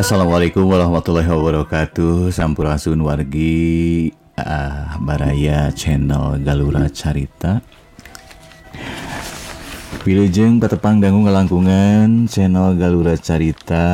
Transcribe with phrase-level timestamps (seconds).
[0.00, 2.32] Assalamualaikum warahmatullahi wabarakatuh.
[2.32, 7.60] Sampurasun wargi uh, Baraya channel Galura Carita.
[10.08, 13.84] Wilujeng patepang dangu ngelangkungan channel Galura Carita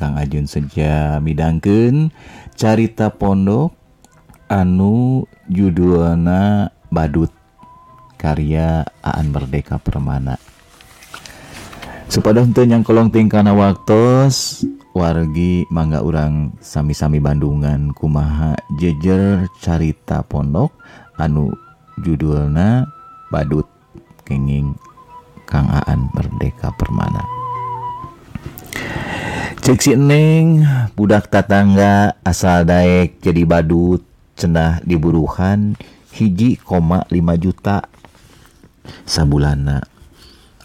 [0.00, 2.08] Kang Ajun saja midangkeun.
[2.56, 3.76] Carita Pondok
[4.48, 7.36] anu judulna Badut
[8.16, 10.40] karya Aan Merdeka Permana.
[12.08, 20.74] Supados teu nyangkolong tingkana waktos wargi mangga urang sami-sami Bandungan kumaha jejer carita pondok
[21.14, 21.54] anu
[22.02, 22.90] judulna
[23.30, 23.66] badut
[24.26, 24.74] kenging
[25.46, 27.26] Kang Aan Merdeka Permana.
[29.60, 30.62] Cek si Neng
[30.94, 34.02] budak tatangga asal daek jadi badut
[34.38, 35.74] cenah diburuhan
[36.14, 37.86] hiji koma 5 juta
[39.06, 39.82] sabulana.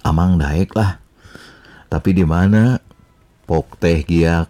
[0.06, 1.02] Amang daek lah.
[1.90, 2.78] Tapi di mana
[3.46, 4.50] pok teh giak.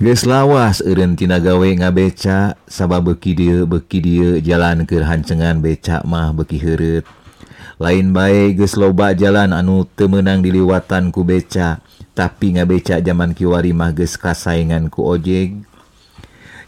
[0.00, 6.32] Ges lawas Erentina gawe ngabeca sabab beki dia beki dia jalan ke hancengan becak mah
[6.32, 7.04] beki herut
[7.76, 11.84] lain baik ges loba jalan anu temenang diliwatan ku beca
[12.16, 15.68] tapi ngabeca zaman kiwari mah ges kasaingan ku ojek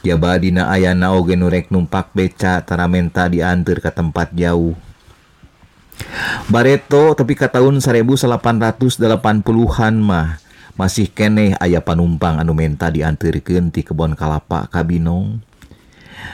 [0.02, 4.74] Jaba dina aya nu rek numpak beca taramenta diantar ke tempat jauh.
[6.50, 10.42] Bareto tapi ke tahun 1880-an mah
[10.74, 15.44] masih keneh ayah panumpang anu menta diantirken ti kebon kalapa kabinong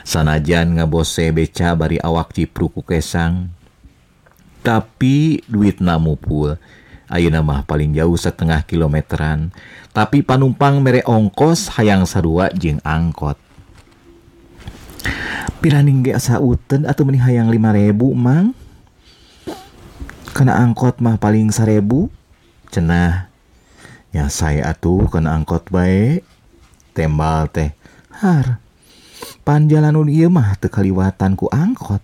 [0.07, 3.51] sanajan ngabose beca bari awak cipruku kesang.
[4.59, 6.59] Tapi duit namupul
[7.09, 9.49] Ayeuna mah paling jauh setengah kilometeran.
[9.97, 13.41] Tapi panumpang mere ongkos hayang sarua jeung angkot.
[15.65, 18.53] Piraning ge sauten atau meni hayang 5000 mang?
[20.37, 22.13] Kena angkot mah paling sarebu
[22.69, 23.28] cenah.
[24.09, 26.25] Ya saya atuh kena angkot baik.
[26.97, 27.77] Tembal teh.
[28.09, 28.59] Har
[29.45, 32.01] panjalanun ieu mah teu kaliwatan ku angkot.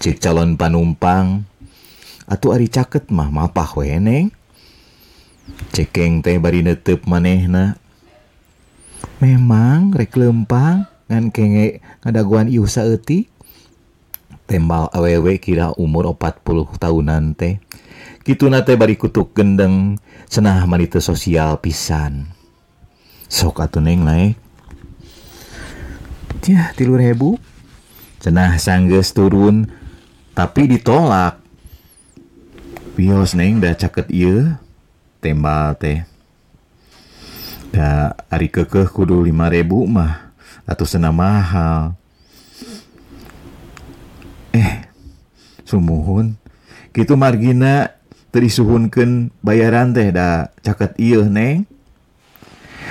[0.00, 1.46] Cik calon panumpang
[2.26, 4.34] atuh ari caket mah mapah we neng.
[5.70, 7.78] Cekeng teh bari netep manehna.
[9.22, 13.28] Memang rek lempang ngan kenge ngadaguan ieu saeutik
[14.50, 17.62] tembal awewe kira umur 40 tahunan teh.
[18.22, 19.96] Gitu nate bari kutuk gendeng
[20.30, 22.30] cenah manite sosial pisan.
[23.30, 24.50] Sok atuh neng naik
[26.50, 27.38] ya tilu ribu
[28.18, 29.70] cenah sanggeus turun
[30.34, 31.38] tapi ditolak.
[32.98, 34.58] Bios neng dah caket iya
[35.22, 36.02] tembal teh.
[37.70, 40.34] Da ari kekeh kudu lima ribu mah
[40.66, 41.94] atau senang mahal.
[44.50, 44.90] Eh
[45.62, 46.34] sumuhun
[46.94, 47.94] gitu margina
[48.30, 51.66] terisuhunkan bayaran teh da caket iya neng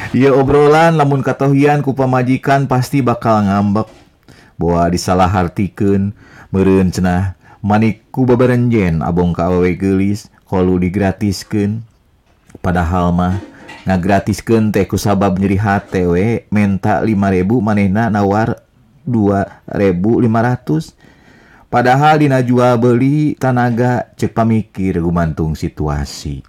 [0.09, 3.85] Iya obrolan lamun katohian ku pamajikan pasti bakal ngambek.
[4.57, 6.17] Buah disalahartikan
[6.49, 11.83] meren cenah maniku babarenjen abong ka awewe gelis kolu digratiskan
[12.63, 13.37] padahal mah
[13.85, 15.59] ngagratiskan teh ku sabab nyeri
[16.09, 18.63] we menta 5000 manehna nawar
[19.07, 20.95] 2500
[21.69, 26.43] padahal Dina jual beli tanaga cek pamikir gumantung situasi.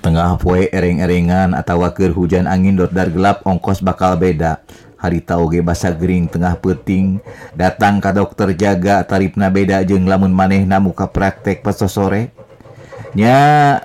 [0.00, 4.64] Tengah poe ereng-erengan atau wakir hujan angin dordar gelap ongkos bakal beda.
[4.96, 7.20] Harita oge basa Gering tengah peting.
[7.52, 12.32] Datang ke dokter jaga tarifna beda jeng lamun manehna muka praktek peso sore
[13.12, 13.36] nya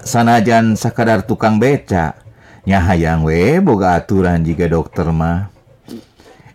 [0.08, 2.16] sanajan sakadar tukang beca.
[2.64, 5.57] Nya hayang we boga aturan jika dokter mah.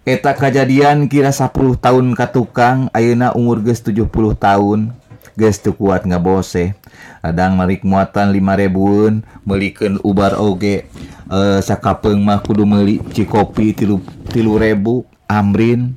[0.03, 4.93] eta kejadian kira 10 tahun ka tukang Ayeuna umur geus 70 tahun
[5.37, 6.77] teu kuat nggak bose
[7.25, 10.85] adang merik muatan 5000un meliken ubar oge.
[11.33, 15.97] E, sakapeng mah kudu meli cikopi tilu tilu rebu amrin.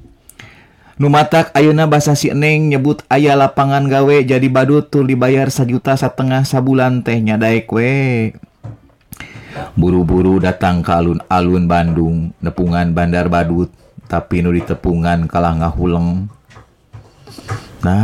[0.96, 6.48] Numatak ayeuna basa si Eneng nyebut aya lapangan gawe jadi badut tuh dibayar sejuta setengah
[6.48, 8.32] sabulan teh nyadaek we.
[9.76, 13.72] Buru-buru datang ke alun-alun Bandung, nepungan Bandar Badut,
[14.06, 16.30] tapi nu ditepungan kalah ngahuleng.
[17.86, 18.04] Nah